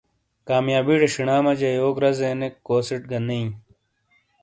[0.47, 3.49] کامیابی ڑے شنا مجا یو رزےنیک کوسیٹ گہ نے ایں۔